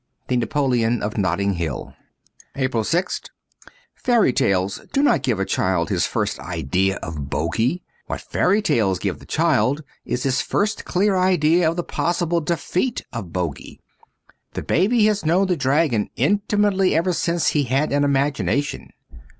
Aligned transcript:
*The 0.29 0.35
Napoleon 0.37 1.03
of 1.03 1.15
Notting 1.15 1.53
Hill! 1.53 1.93
105 2.55 2.63
APRIL 2.63 2.83
6th 2.83 3.21
t; 3.25 3.29
^ 3.67 3.69
FAIRY 3.93 4.33
TALES 4.33 4.81
do 4.91 5.03
not 5.03 5.21
give 5.21 5.39
a 5.39 5.45
child 5.45 5.91
his 5.91 6.07
first 6.07 6.39
idea 6.39 6.95
of 7.03 7.29
bogy. 7.29 7.83
What 8.07 8.19
fairy 8.21 8.63
tales 8.63 8.97
give 8.97 9.19
the 9.19 9.27
child 9.27 9.83
is 10.03 10.23
his 10.23 10.41
first 10.41 10.85
clear 10.85 11.15
idea 11.15 11.69
of 11.69 11.75
the 11.75 11.83
possible 11.83 12.41
defeat 12.41 13.05
of 13.13 13.25
bogy. 13.31 13.79
The 14.53 14.63
baby 14.63 15.05
has 15.05 15.23
known 15.23 15.45
the 15.45 15.55
dragon 15.55 16.09
intimately 16.15 16.95
ever 16.95 17.13
since 17.13 17.49
he 17.49 17.65
had 17.65 17.91
an 17.91 18.03
imagination. 18.03 18.89